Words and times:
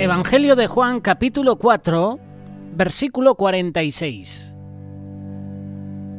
Evangelio 0.00 0.54
de 0.54 0.68
Juan 0.68 1.00
capítulo 1.00 1.56
4, 1.56 2.20
versículo 2.76 3.34
46. 3.34 4.54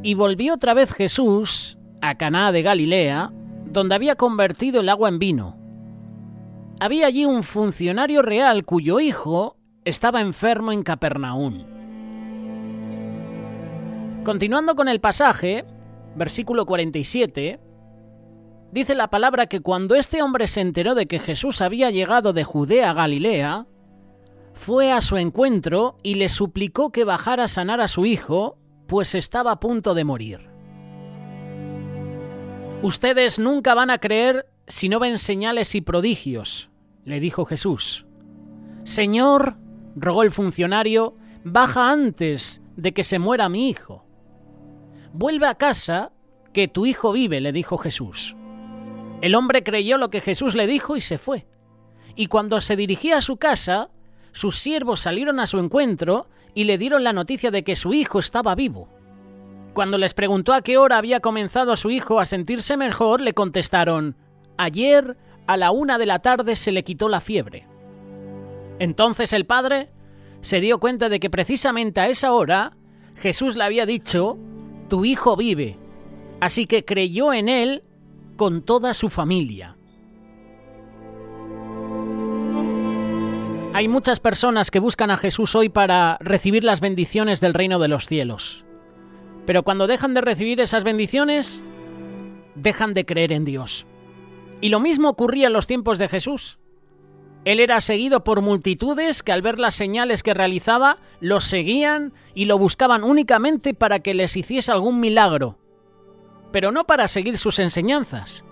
Y 0.03 0.15
volvió 0.15 0.55
otra 0.55 0.73
vez 0.73 0.91
Jesús 0.91 1.77
a 2.01 2.15
Caná 2.15 2.51
de 2.51 2.61
Galilea, 2.61 3.31
donde 3.67 3.95
había 3.95 4.15
convertido 4.15 4.81
el 4.81 4.89
agua 4.89 5.07
en 5.07 5.17
vino. 5.17 5.57
Había 6.81 7.07
allí 7.07 7.23
un 7.23 7.41
funcionario 7.43 8.21
real 8.21 8.65
cuyo 8.65 8.99
hijo 8.99 9.55
estaba 9.85 10.19
enfermo 10.19 10.73
en 10.73 10.83
Capernaum. 10.83 11.63
Continuando 14.25 14.75
con 14.75 14.89
el 14.89 14.99
pasaje, 14.99 15.63
versículo 16.17 16.65
47, 16.65 17.61
dice 18.71 18.93
la 18.93 19.09
palabra 19.09 19.47
que 19.47 19.61
cuando 19.61 19.95
este 19.95 20.21
hombre 20.21 20.47
se 20.47 20.61
enteró 20.61 20.95
de 20.95 21.07
que 21.07 21.17
Jesús 21.17 21.61
había 21.61 21.89
llegado 21.89 22.33
de 22.33 22.43
Judea 22.43 22.91
a 22.91 22.93
Galilea, 22.93 23.65
fue 24.59 24.91
a 24.91 25.01
su 25.01 25.15
encuentro 25.15 25.95
y 26.03 26.15
le 26.15 26.27
suplicó 26.27 26.91
que 26.91 27.05
bajara 27.05 27.45
a 27.45 27.47
sanar 27.47 27.79
a 27.79 27.87
su 27.87 28.05
hijo, 28.05 28.57
pues 28.87 29.15
estaba 29.15 29.53
a 29.53 29.59
punto 29.61 29.93
de 29.93 30.03
morir. 30.03 30.49
Ustedes 32.83 33.39
nunca 33.39 33.73
van 33.73 33.89
a 33.89 33.99
creer 33.99 34.49
si 34.67 34.89
no 34.89 34.99
ven 34.99 35.17
señales 35.17 35.75
y 35.75 35.81
prodigios, 35.81 36.69
le 37.05 37.21
dijo 37.21 37.45
Jesús. 37.45 38.05
Señor, 38.83 39.55
rogó 39.95 40.23
el 40.23 40.31
funcionario, 40.31 41.15
baja 41.45 41.89
antes 41.89 42.61
de 42.75 42.93
que 42.93 43.05
se 43.05 43.17
muera 43.17 43.47
mi 43.47 43.69
hijo. 43.69 44.03
Vuelve 45.13 45.47
a 45.47 45.55
casa, 45.55 46.11
que 46.51 46.67
tu 46.67 46.85
hijo 46.85 47.13
vive, 47.13 47.39
le 47.39 47.53
dijo 47.53 47.77
Jesús. 47.77 48.35
El 49.21 49.35
hombre 49.35 49.63
creyó 49.63 49.97
lo 49.97 50.09
que 50.09 50.19
Jesús 50.19 50.53
le 50.53 50.67
dijo 50.67 50.97
y 50.97 51.01
se 51.01 51.17
fue. 51.17 51.47
Y 52.15 52.27
cuando 52.27 52.59
se 52.59 52.75
dirigía 52.75 53.19
a 53.19 53.21
su 53.21 53.37
casa, 53.37 53.89
sus 54.39 54.57
siervos 54.57 55.01
salieron 55.01 55.41
a 55.41 55.47
su 55.47 55.59
encuentro 55.59 56.27
y 56.53 56.63
le 56.63 56.77
dieron 56.77 57.03
la 57.03 57.11
noticia 57.11 57.51
de 57.51 57.65
que 57.65 57.75
su 57.75 57.93
hijo 57.93 58.19
estaba 58.19 58.55
vivo. 58.55 58.87
Cuando 59.73 59.97
les 59.97 60.13
preguntó 60.13 60.53
a 60.53 60.61
qué 60.61 60.77
hora 60.77 60.97
había 60.97 61.19
comenzado 61.19 61.75
su 61.75 61.89
hijo 61.89 62.21
a 62.21 62.25
sentirse 62.25 62.77
mejor, 62.77 63.19
le 63.19 63.33
contestaron, 63.33 64.15
ayer 64.57 65.17
a 65.45 65.57
la 65.57 65.71
una 65.71 65.97
de 65.97 66.05
la 66.05 66.19
tarde 66.19 66.55
se 66.55 66.71
le 66.71 66.85
quitó 66.85 67.09
la 67.09 67.19
fiebre. 67.19 67.67
Entonces 68.79 69.33
el 69.33 69.45
padre 69.45 69.89
se 70.39 70.61
dio 70.61 70.79
cuenta 70.79 71.09
de 71.09 71.19
que 71.19 71.29
precisamente 71.29 71.99
a 71.99 72.07
esa 72.07 72.31
hora 72.31 72.71
Jesús 73.15 73.57
le 73.57 73.65
había 73.65 73.85
dicho, 73.85 74.37
tu 74.87 75.03
hijo 75.03 75.35
vive, 75.35 75.77
así 76.39 76.65
que 76.65 76.85
creyó 76.85 77.33
en 77.33 77.49
él 77.49 77.83
con 78.37 78.61
toda 78.61 78.93
su 78.93 79.09
familia. 79.09 79.75
Hay 83.79 83.87
muchas 83.87 84.19
personas 84.19 84.71
que 84.71 84.79
buscan 84.79 85.09
a 85.09 85.15
Jesús 85.15 85.55
hoy 85.55 85.69
para 85.69 86.17
recibir 86.19 86.65
las 86.65 86.81
bendiciones 86.81 87.39
del 87.39 87.53
reino 87.53 87.79
de 87.79 87.87
los 87.87 88.07
cielos. 88.07 88.65
Pero 89.45 89.63
cuando 89.63 89.87
dejan 89.87 90.13
de 90.13 90.19
recibir 90.19 90.59
esas 90.59 90.83
bendiciones, 90.83 91.63
dejan 92.55 92.93
de 92.93 93.05
creer 93.05 93.31
en 93.31 93.45
Dios. 93.45 93.85
Y 94.59 94.67
lo 94.67 94.81
mismo 94.81 95.07
ocurría 95.07 95.47
en 95.47 95.53
los 95.53 95.65
tiempos 95.65 95.97
de 95.97 96.09
Jesús. 96.09 96.59
Él 97.45 97.61
era 97.61 97.79
seguido 97.79 98.25
por 98.25 98.41
multitudes 98.41 99.23
que 99.23 99.31
al 99.31 99.41
ver 99.41 99.57
las 99.57 99.75
señales 99.75 100.23
que 100.23 100.33
realizaba, 100.33 100.97
los 101.21 101.45
seguían 101.45 102.11
y 102.35 102.47
lo 102.47 102.57
buscaban 102.57 103.05
únicamente 103.05 103.73
para 103.73 103.99
que 103.99 104.13
les 104.13 104.35
hiciese 104.35 104.73
algún 104.73 104.99
milagro, 104.99 105.57
pero 106.51 106.73
no 106.73 106.85
para 106.85 107.07
seguir 107.07 107.37
sus 107.37 107.59
enseñanzas. 107.59 108.43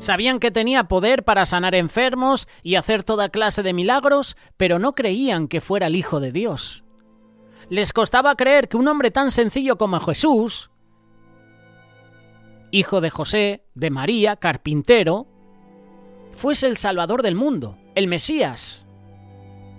Sabían 0.00 0.40
que 0.40 0.50
tenía 0.50 0.84
poder 0.84 1.24
para 1.24 1.44
sanar 1.44 1.74
enfermos 1.74 2.48
y 2.62 2.76
hacer 2.76 3.04
toda 3.04 3.28
clase 3.28 3.62
de 3.62 3.74
milagros, 3.74 4.34
pero 4.56 4.78
no 4.78 4.92
creían 4.92 5.46
que 5.46 5.60
fuera 5.60 5.88
el 5.88 5.96
Hijo 5.96 6.20
de 6.20 6.32
Dios. 6.32 6.84
Les 7.68 7.92
costaba 7.92 8.34
creer 8.34 8.68
que 8.68 8.78
un 8.78 8.88
hombre 8.88 9.10
tan 9.10 9.30
sencillo 9.30 9.76
como 9.76 10.00
Jesús, 10.00 10.70
hijo 12.70 13.02
de 13.02 13.10
José, 13.10 13.64
de 13.74 13.90
María, 13.90 14.36
carpintero, 14.36 15.26
fuese 16.34 16.66
el 16.66 16.78
Salvador 16.78 17.22
del 17.22 17.34
mundo, 17.34 17.76
el 17.94 18.06
Mesías. 18.06 18.86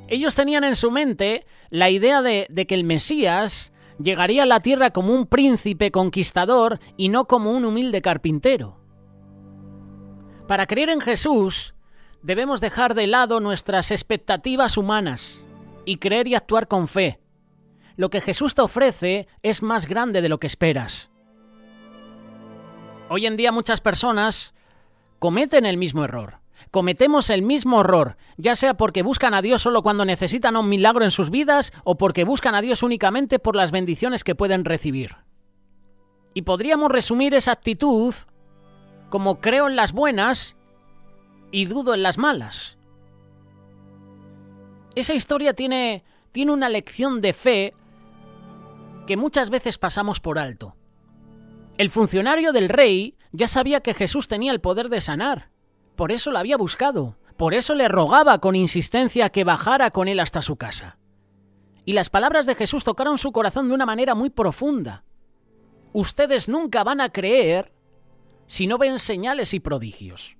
Ellos 0.07 0.35
tenían 0.35 0.63
en 0.63 0.75
su 0.75 0.91
mente 0.91 1.47
la 1.71 1.89
idea 1.89 2.21
de, 2.21 2.45
de, 2.49 2.67
que 2.67 2.75
el 2.75 2.83
Mesías 2.83 3.71
llegaría 3.97 4.43
a 4.43 4.45
la 4.45 4.59
tierra 4.59 4.91
como 4.91 5.15
un 5.15 5.25
príncipe 5.25 5.89
conquistador 5.89 6.79
y 6.95 7.09
no 7.09 7.25
como 7.25 7.51
un 7.51 7.65
humilde 7.65 8.03
carpintero. 8.03 8.80
Para 10.51 10.65
creer 10.65 10.89
en 10.89 10.99
Jesús, 10.99 11.75
debemos 12.23 12.59
dejar 12.59 12.93
de 12.93 13.07
lado 13.07 13.39
nuestras 13.39 13.89
expectativas 13.89 14.75
humanas 14.75 15.45
y 15.85 15.95
creer 15.95 16.27
y 16.27 16.35
actuar 16.35 16.67
con 16.67 16.89
fe. 16.89 17.21
Lo 17.95 18.09
que 18.09 18.19
Jesús 18.19 18.53
te 18.53 18.61
ofrece 18.61 19.29
es 19.43 19.63
más 19.63 19.87
grande 19.87 20.21
de 20.21 20.27
lo 20.27 20.39
que 20.39 20.47
esperas. 20.47 21.09
Hoy 23.07 23.27
en 23.27 23.37
día 23.37 23.53
muchas 23.53 23.79
personas 23.79 24.53
cometen 25.19 25.65
el 25.65 25.77
mismo 25.77 26.03
error. 26.03 26.41
Cometemos 26.69 27.29
el 27.29 27.43
mismo 27.43 27.79
error, 27.79 28.17
ya 28.35 28.57
sea 28.57 28.73
porque 28.73 29.03
buscan 29.03 29.33
a 29.33 29.41
Dios 29.41 29.61
solo 29.61 29.81
cuando 29.83 30.03
necesitan 30.03 30.57
un 30.57 30.67
milagro 30.67 31.05
en 31.05 31.11
sus 31.11 31.29
vidas 31.29 31.71
o 31.85 31.95
porque 31.97 32.25
buscan 32.25 32.55
a 32.55 32.61
Dios 32.61 32.83
únicamente 32.83 33.39
por 33.39 33.55
las 33.55 33.71
bendiciones 33.71 34.25
que 34.25 34.35
pueden 34.35 34.65
recibir. 34.65 35.15
Y 36.33 36.41
podríamos 36.41 36.91
resumir 36.91 37.35
esa 37.35 37.53
actitud 37.53 38.13
como 39.11 39.41
creo 39.41 39.67
en 39.67 39.75
las 39.75 39.91
buenas 39.91 40.55
y 41.51 41.65
dudo 41.65 41.93
en 41.93 42.01
las 42.01 42.17
malas. 42.17 42.77
Esa 44.95 45.13
historia 45.13 45.53
tiene, 45.53 46.03
tiene 46.31 46.53
una 46.53 46.69
lección 46.69 47.21
de 47.21 47.33
fe 47.33 47.73
que 49.05 49.17
muchas 49.17 49.49
veces 49.49 49.77
pasamos 49.77 50.19
por 50.21 50.39
alto. 50.39 50.75
El 51.77 51.91
funcionario 51.91 52.53
del 52.53 52.69
rey 52.69 53.17
ya 53.31 53.47
sabía 53.47 53.81
que 53.81 53.93
Jesús 53.93 54.27
tenía 54.27 54.51
el 54.53 54.61
poder 54.61 54.89
de 54.89 55.01
sanar, 55.01 55.51
por 55.95 56.11
eso 56.11 56.31
lo 56.31 56.39
había 56.39 56.57
buscado, 56.57 57.17
por 57.35 57.53
eso 57.53 57.75
le 57.75 57.89
rogaba 57.89 58.39
con 58.39 58.55
insistencia 58.55 59.29
que 59.29 59.43
bajara 59.43 59.91
con 59.91 60.07
él 60.07 60.19
hasta 60.21 60.41
su 60.41 60.55
casa. 60.55 60.97
Y 61.83 61.93
las 61.93 62.09
palabras 62.09 62.45
de 62.45 62.55
Jesús 62.55 62.85
tocaron 62.85 63.17
su 63.17 63.33
corazón 63.33 63.67
de 63.67 63.73
una 63.73 63.85
manera 63.85 64.15
muy 64.15 64.29
profunda. 64.29 65.03
Ustedes 65.91 66.47
nunca 66.47 66.85
van 66.85 67.01
a 67.01 67.09
creer 67.09 67.73
si 68.51 68.67
no 68.67 68.77
ven 68.77 68.99
señales 68.99 69.53
y 69.53 69.61
prodigios. 69.61 70.35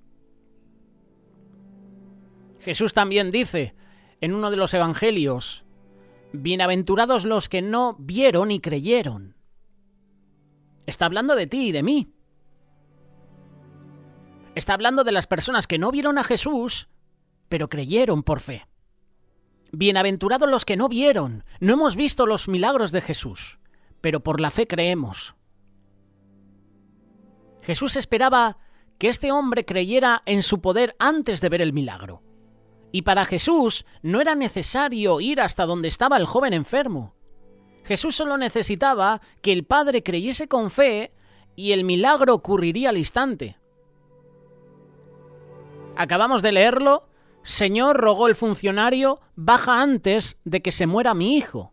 Jesús 2.60 2.92
también 2.92 3.30
dice 3.30 3.74
en 4.20 4.34
uno 4.34 4.50
de 4.50 4.58
los 4.58 4.74
evangelios, 4.74 5.64
Bienaventurados 6.34 7.24
los 7.24 7.48
que 7.48 7.62
no 7.62 7.96
vieron 7.98 8.50
y 8.50 8.60
creyeron. 8.60 9.34
Está 10.84 11.06
hablando 11.06 11.34
de 11.34 11.46
ti 11.46 11.68
y 11.68 11.72
de 11.72 11.82
mí. 11.82 12.12
Está 14.54 14.74
hablando 14.74 15.04
de 15.04 15.12
las 15.12 15.26
personas 15.26 15.66
que 15.66 15.78
no 15.78 15.90
vieron 15.90 16.18
a 16.18 16.24
Jesús, 16.24 16.90
pero 17.48 17.70
creyeron 17.70 18.24
por 18.24 18.40
fe. 18.40 18.68
Bienaventurados 19.70 20.50
los 20.50 20.66
que 20.66 20.76
no 20.76 20.90
vieron, 20.90 21.44
no 21.60 21.72
hemos 21.72 21.96
visto 21.96 22.26
los 22.26 22.46
milagros 22.46 22.92
de 22.92 23.00
Jesús, 23.00 23.58
pero 24.02 24.22
por 24.22 24.38
la 24.38 24.50
fe 24.50 24.66
creemos. 24.66 25.34
Jesús 27.62 27.96
esperaba 27.96 28.58
que 28.98 29.08
este 29.08 29.32
hombre 29.32 29.64
creyera 29.64 30.22
en 30.26 30.42
su 30.42 30.60
poder 30.60 30.94
antes 30.98 31.40
de 31.40 31.48
ver 31.48 31.62
el 31.62 31.72
milagro. 31.72 32.22
Y 32.92 33.02
para 33.02 33.24
Jesús 33.24 33.86
no 34.02 34.20
era 34.20 34.34
necesario 34.34 35.20
ir 35.20 35.40
hasta 35.40 35.64
donde 35.64 35.88
estaba 35.88 36.18
el 36.18 36.26
joven 36.26 36.52
enfermo. 36.52 37.14
Jesús 37.84 38.14
solo 38.14 38.36
necesitaba 38.36 39.20
que 39.40 39.52
el 39.52 39.64
Padre 39.64 40.02
creyese 40.02 40.46
con 40.46 40.70
fe 40.70 41.12
y 41.56 41.72
el 41.72 41.84
milagro 41.84 42.34
ocurriría 42.34 42.90
al 42.90 42.98
instante. 42.98 43.56
Acabamos 45.96 46.42
de 46.42 46.52
leerlo. 46.52 47.08
Señor, 47.44 47.96
rogó 47.96 48.28
el 48.28 48.36
funcionario, 48.36 49.20
baja 49.34 49.82
antes 49.82 50.36
de 50.44 50.62
que 50.62 50.70
se 50.70 50.86
muera 50.86 51.12
mi 51.12 51.36
hijo. 51.36 51.72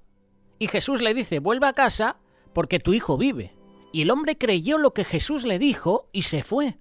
Y 0.58 0.68
Jesús 0.68 1.02
le 1.02 1.14
dice, 1.14 1.40
vuelve 1.40 1.68
a 1.68 1.74
casa 1.74 2.18
porque 2.54 2.80
tu 2.80 2.94
hijo 2.94 3.18
vive. 3.18 3.59
Y 3.92 4.02
el 4.04 4.12
hombre 4.12 4.38
creyó 4.38 4.78
lo 4.78 4.94
que 4.94 5.04
Jesús 5.04 5.46
le 5.46 5.60
dijo 5.60 6.06
y 6.12 6.24
se 6.24 6.44
fue. 6.44 6.78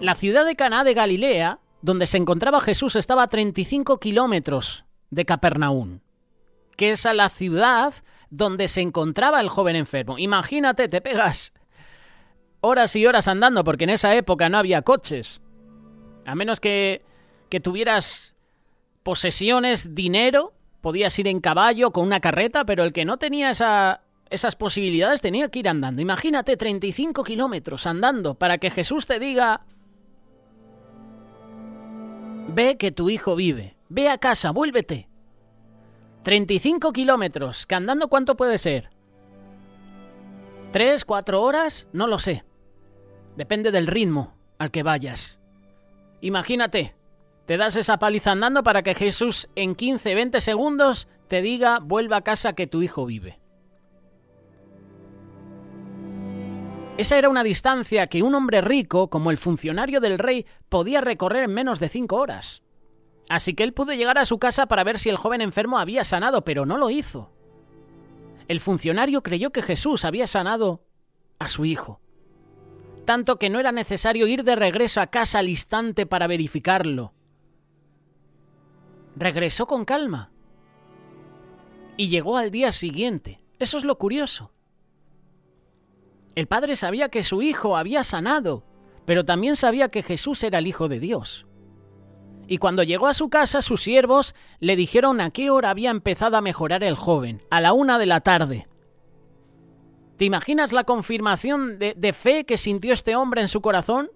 La 0.00 0.14
ciudad 0.14 0.44
de 0.44 0.56
Caná 0.56 0.84
de 0.84 0.94
Galilea, 0.94 1.60
donde 1.80 2.06
se 2.06 2.16
encontraba 2.16 2.60
Jesús, 2.60 2.96
estaba 2.96 3.24
a 3.24 3.28
35 3.28 3.98
kilómetros 4.00 4.84
de 5.10 5.24
Capernaum, 5.24 6.00
que 6.76 6.90
es 6.90 7.06
a 7.06 7.14
la 7.14 7.28
ciudad 7.28 7.94
donde 8.30 8.66
se 8.66 8.80
encontraba 8.80 9.40
el 9.40 9.48
joven 9.48 9.76
enfermo. 9.76 10.18
Imagínate, 10.18 10.88
te 10.88 11.00
pegas 11.00 11.52
horas 12.62 12.96
y 12.96 13.06
horas 13.06 13.28
andando, 13.28 13.62
porque 13.62 13.84
en 13.84 13.90
esa 13.90 14.14
época 14.16 14.48
no 14.48 14.58
había 14.58 14.82
coches. 14.82 15.42
A 16.24 16.34
menos 16.34 16.60
que, 16.60 17.04
que 17.48 17.60
tuvieras 17.60 18.34
posesiones, 19.02 19.94
dinero, 19.94 20.54
podías 20.82 21.18
ir 21.18 21.28
en 21.28 21.40
caballo 21.40 21.92
con 21.92 22.04
una 22.04 22.20
carreta, 22.20 22.66
pero 22.66 22.84
el 22.84 22.92
que 22.92 23.06
no 23.06 23.16
tenía 23.16 23.50
esa, 23.50 24.02
esas 24.28 24.56
posibilidades 24.56 25.22
tenía 25.22 25.48
que 25.48 25.60
ir 25.60 25.68
andando. 25.68 26.02
Imagínate 26.02 26.58
35 26.58 27.24
kilómetros 27.24 27.86
andando 27.86 28.34
para 28.34 28.58
que 28.58 28.70
Jesús 28.70 29.06
te 29.06 29.18
diga, 29.18 29.64
ve 32.48 32.76
que 32.76 32.92
tu 32.92 33.08
hijo 33.08 33.36
vive, 33.36 33.76
ve 33.88 34.10
a 34.10 34.18
casa, 34.18 34.50
vuélvete. 34.50 35.08
35 36.24 36.92
kilómetros, 36.92 37.66
que 37.66 37.74
andando 37.74 38.08
cuánto 38.08 38.36
puede 38.36 38.58
ser. 38.58 38.90
¿Tres, 40.72 41.04
cuatro 41.04 41.42
horas? 41.42 41.86
No 41.92 42.06
lo 42.06 42.18
sé. 42.18 42.44
Depende 43.36 43.70
del 43.70 43.86
ritmo 43.86 44.34
al 44.58 44.70
que 44.70 44.82
vayas. 44.82 45.40
Imagínate, 46.20 46.94
te 47.46 47.56
das 47.56 47.76
esa 47.76 47.98
paliza 47.98 48.32
andando 48.32 48.62
para 48.62 48.82
que 48.82 48.94
Jesús 48.94 49.48
en 49.56 49.74
15, 49.74 50.14
20 50.14 50.40
segundos 50.40 51.08
te 51.28 51.42
diga 51.42 51.78
vuelva 51.80 52.18
a 52.18 52.24
casa 52.24 52.54
que 52.54 52.66
tu 52.66 52.82
hijo 52.82 53.06
vive. 53.06 53.40
Esa 56.98 57.18
era 57.18 57.28
una 57.28 57.42
distancia 57.42 58.06
que 58.06 58.22
un 58.22 58.34
hombre 58.34 58.60
rico, 58.60 59.08
como 59.08 59.30
el 59.30 59.38
funcionario 59.38 60.00
del 60.00 60.18
rey, 60.18 60.46
podía 60.68 61.00
recorrer 61.00 61.44
en 61.44 61.54
menos 61.54 61.80
de 61.80 61.88
cinco 61.88 62.16
horas. 62.16 62.62
Así 63.28 63.54
que 63.54 63.64
él 63.64 63.72
pudo 63.72 63.92
llegar 63.92 64.18
a 64.18 64.26
su 64.26 64.38
casa 64.38 64.66
para 64.66 64.84
ver 64.84 64.98
si 64.98 65.08
el 65.08 65.16
joven 65.16 65.40
enfermo 65.40 65.78
había 65.78 66.04
sanado, 66.04 66.44
pero 66.44 66.66
no 66.66 66.76
lo 66.76 66.90
hizo. 66.90 67.32
El 68.46 68.60
funcionario 68.60 69.22
creyó 69.22 69.50
que 69.50 69.62
Jesús 69.62 70.04
había 70.04 70.26
sanado 70.26 70.84
a 71.38 71.48
su 71.48 71.64
hijo 71.64 72.02
tanto 73.04 73.36
que 73.36 73.50
no 73.50 73.60
era 73.60 73.72
necesario 73.72 74.26
ir 74.26 74.44
de 74.44 74.56
regreso 74.56 75.00
a 75.00 75.08
casa 75.08 75.38
al 75.40 75.48
instante 75.48 76.06
para 76.06 76.26
verificarlo. 76.26 77.14
Regresó 79.16 79.66
con 79.66 79.84
calma 79.84 80.30
y 81.96 82.08
llegó 82.08 82.36
al 82.36 82.50
día 82.50 82.72
siguiente. 82.72 83.40
Eso 83.58 83.78
es 83.78 83.84
lo 83.84 83.98
curioso. 83.98 84.50
El 86.34 86.46
padre 86.46 86.76
sabía 86.76 87.08
que 87.08 87.22
su 87.22 87.42
hijo 87.42 87.76
había 87.76 88.04
sanado, 88.04 88.64
pero 89.04 89.24
también 89.24 89.56
sabía 89.56 89.88
que 89.88 90.02
Jesús 90.02 90.42
era 90.42 90.58
el 90.58 90.66
Hijo 90.66 90.88
de 90.88 90.98
Dios. 90.98 91.46
Y 92.48 92.58
cuando 92.58 92.82
llegó 92.82 93.06
a 93.06 93.14
su 93.14 93.28
casa, 93.28 93.62
sus 93.62 93.82
siervos 93.82 94.34
le 94.58 94.76
dijeron 94.76 95.20
a 95.20 95.30
qué 95.30 95.50
hora 95.50 95.70
había 95.70 95.90
empezado 95.90 96.36
a 96.36 96.42
mejorar 96.42 96.82
el 96.82 96.96
joven, 96.96 97.42
a 97.50 97.60
la 97.60 97.72
una 97.72 97.98
de 97.98 98.06
la 98.06 98.20
tarde. 98.20 98.68
¿Te 100.16 100.24
imaginas 100.24 100.72
la 100.72 100.84
confirmación 100.84 101.78
de, 101.78 102.12
fe 102.12 102.44
que 102.44 102.56
sintió 102.56 102.92
este 102.92 103.16
hombre 103.16 103.40
en 103.40 103.48
su 103.48 103.60
corazón? 103.60 104.10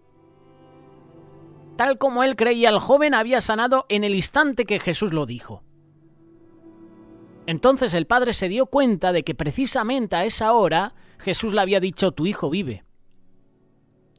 Tal 1.76 1.98
como 1.98 2.22
él 2.22 2.36
creía, 2.36 2.70
el 2.70 2.78
joven 2.78 3.14
había 3.14 3.40
sanado 3.40 3.86
en 3.88 4.04
el 4.04 4.14
instante 4.14 4.64
que 4.64 4.80
Jesús 4.80 5.12
lo 5.12 5.26
dijo. 5.26 5.62
Entonces 7.46 7.94
el 7.94 8.06
padre 8.06 8.32
se 8.32 8.48
dio 8.48 8.66
cuenta 8.66 9.12
de 9.12 9.22
que 9.22 9.34
precisamente 9.34 10.16
a 10.16 10.24
esa 10.24 10.52
hora 10.52 10.94
Jesús 11.18 11.52
le 11.52 11.60
había 11.60 11.80
dicho 11.80 12.12
tu 12.12 12.26
hijo 12.26 12.50
vive. 12.50 12.84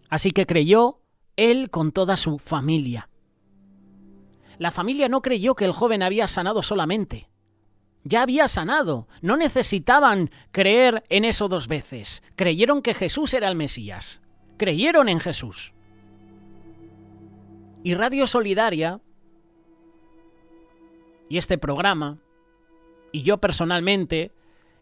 Así 0.09 0.31
que 0.31 0.45
creyó 0.45 1.01
él 1.36 1.69
con 1.69 1.92
toda 1.92 2.15
su 2.15 2.39
familia. 2.39 3.09
La 4.57 4.71
familia 4.71 5.10
no 5.10 5.21
creyó 5.21 5.56
que 5.56 5.65
el 5.65 5.74
joven 5.74 6.03
había 6.03 6.27
sanado 6.27 6.63
solamente 6.63 7.30
ya 8.07 8.21
había 8.21 8.48
sanado. 8.48 9.07
No 9.21 9.38
necesitaban 9.38 10.31
creer 10.51 11.03
en 11.10 11.25
eso 11.25 11.48
dos 11.48 11.68
veces. 11.68 12.24
Creyeron 12.36 12.81
que 12.81 12.94
Jesús 12.94 13.33
era 13.33 13.48
el 13.48 13.56
Mesías. 13.56 14.21
Creyeron 14.57 15.10
en 15.10 15.19
Jesús. 15.19 15.74
Y 17.88 17.94
Radio 17.94 18.28
Solidaria 18.28 19.00
y 21.30 21.38
este 21.38 21.57
programa, 21.57 22.18
y 23.13 23.22
yo 23.22 23.38
personalmente, 23.38 24.34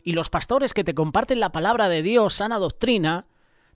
y 0.02 0.13
los 0.13 0.31
pastores 0.31 0.74
que 0.74 0.84
te 0.84 0.96
comparten 0.96 1.40
la 1.40 1.52
palabra 1.52 1.88
de 1.88 2.02
Dios, 2.02 2.34
sana 2.34 2.57
doctrina, 2.57 3.28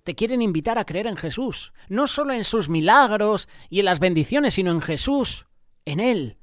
te 0.04 0.16
quieren 0.16 0.42
invitar 0.42 0.80
a 0.80 0.84
creer 0.84 1.06
en 1.06 1.16
Jesús, 1.16 1.74
no 1.90 2.08
solo 2.08 2.34
en 2.34 2.44
sus 2.44 2.70
milagros 2.70 3.48
y 3.70 3.82
en 3.82 3.86
las 3.86 4.00
bendiciones, 4.00 4.56
sino 4.56 4.72
en 4.72 4.82
Jesús, 4.82 5.46
en 5.86 6.00
Él, 6.00 6.40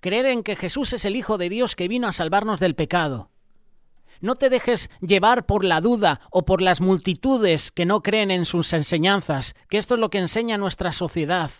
creer 0.00 0.26
en 0.26 0.42
que 0.42 0.56
Jesús 0.56 0.92
es 0.92 1.06
el 1.06 1.16
Hijo 1.16 1.38
de 1.38 1.48
Dios 1.48 1.74
que 1.74 1.88
vino 1.88 2.06
a 2.06 2.12
salvarnos 2.12 2.60
del 2.60 2.74
pecado. 2.74 3.30
No 4.20 4.34
te 4.34 4.50
dejes 4.50 4.90
llevar 5.00 5.46
por 5.46 5.64
la 5.64 5.80
duda 5.80 6.20
o 6.30 6.44
por 6.44 6.60
las 6.60 6.82
multitudes 6.82 7.72
que 7.72 7.86
no 7.86 8.02
creen 8.02 8.30
en 8.30 8.44
sus 8.44 8.74
enseñanzas, 8.74 9.54
que 9.70 9.78
esto 9.78 9.94
es 9.94 10.00
lo 10.00 10.10
que 10.10 10.18
enseña 10.18 10.58
nuestra 10.58 10.92
sociedad. 10.92 11.50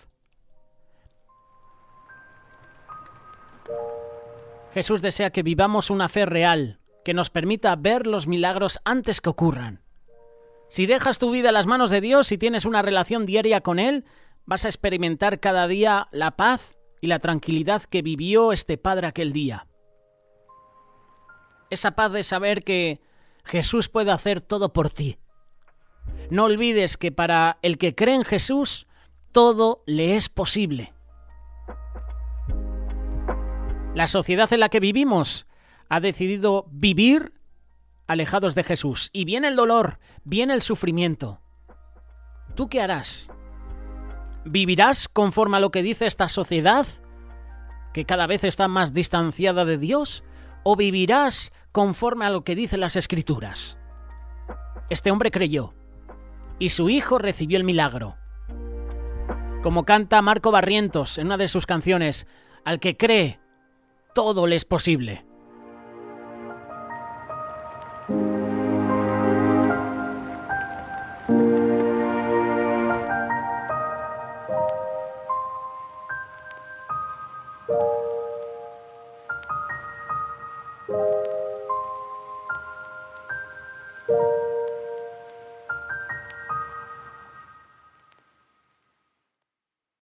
Jesús 4.72 5.02
desea 5.02 5.30
que 5.30 5.42
vivamos 5.42 5.90
una 5.90 6.08
fe 6.08 6.26
real, 6.26 6.80
que 7.04 7.14
nos 7.14 7.30
permita 7.30 7.74
ver 7.76 8.06
los 8.06 8.26
milagros 8.26 8.80
antes 8.84 9.20
que 9.20 9.30
ocurran. 9.30 9.82
Si 10.68 10.86
dejas 10.86 11.18
tu 11.18 11.30
vida 11.30 11.48
en 11.48 11.54
las 11.54 11.66
manos 11.66 11.90
de 11.90 12.00
Dios 12.00 12.30
y 12.30 12.38
tienes 12.38 12.64
una 12.64 12.82
relación 12.82 13.26
diaria 13.26 13.60
con 13.60 13.78
Él, 13.80 14.04
vas 14.46 14.64
a 14.64 14.68
experimentar 14.68 15.40
cada 15.40 15.66
día 15.66 16.08
la 16.12 16.36
paz 16.36 16.78
y 17.00 17.08
la 17.08 17.18
tranquilidad 17.18 17.82
que 17.82 18.02
vivió 18.02 18.52
este 18.52 18.78
padre 18.78 19.08
aquel 19.08 19.32
día. 19.32 19.66
Esa 21.70 21.92
paz 21.92 22.12
de 22.12 22.22
saber 22.22 22.62
que 22.62 23.00
Jesús 23.44 23.88
puede 23.88 24.12
hacer 24.12 24.40
todo 24.40 24.72
por 24.72 24.90
ti. 24.90 25.18
No 26.30 26.44
olvides 26.44 26.96
que 26.96 27.10
para 27.10 27.58
el 27.62 27.78
que 27.78 27.94
cree 27.94 28.14
en 28.14 28.24
Jesús, 28.24 28.86
todo 29.32 29.82
le 29.86 30.16
es 30.16 30.28
posible. 30.28 30.92
La 33.94 34.06
sociedad 34.06 34.52
en 34.52 34.60
la 34.60 34.68
que 34.68 34.80
vivimos 34.80 35.46
ha 35.88 36.00
decidido 36.00 36.66
vivir 36.70 37.34
alejados 38.06 38.54
de 38.54 38.64
Jesús. 38.64 39.10
Y 39.12 39.24
viene 39.24 39.48
el 39.48 39.56
dolor, 39.56 39.98
viene 40.24 40.54
el 40.54 40.62
sufrimiento. 40.62 41.40
¿Tú 42.54 42.68
qué 42.68 42.80
harás? 42.80 43.30
¿Vivirás 44.44 45.08
conforme 45.08 45.56
a 45.56 45.60
lo 45.60 45.70
que 45.70 45.82
dice 45.82 46.06
esta 46.06 46.28
sociedad, 46.28 46.86
que 47.92 48.04
cada 48.04 48.26
vez 48.26 48.44
está 48.44 48.68
más 48.68 48.92
distanciada 48.92 49.64
de 49.64 49.78
Dios? 49.78 50.24
¿O 50.62 50.76
vivirás 50.76 51.52
conforme 51.72 52.24
a 52.24 52.30
lo 52.30 52.44
que 52.44 52.54
dicen 52.54 52.80
las 52.80 52.96
escrituras? 52.96 53.76
Este 54.88 55.10
hombre 55.10 55.30
creyó, 55.30 55.74
y 56.58 56.70
su 56.70 56.90
hijo 56.90 57.18
recibió 57.18 57.58
el 57.58 57.64
milagro. 57.64 58.16
Como 59.62 59.84
canta 59.84 60.22
Marco 60.22 60.50
Barrientos 60.50 61.18
en 61.18 61.26
una 61.26 61.36
de 61.36 61.48
sus 61.48 61.66
canciones, 61.66 62.26
al 62.64 62.80
que 62.80 62.96
cree, 62.96 63.40
todo 64.14 64.46
le 64.46 64.56
es 64.56 64.64
posible. 64.64 65.24